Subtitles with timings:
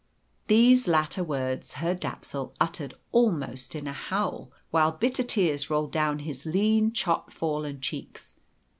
[0.47, 6.17] These latter words Herr Dapsul uttered almost in a howl, while bitter tears rolled down
[6.25, 8.35] his lean chop fallen cheeks.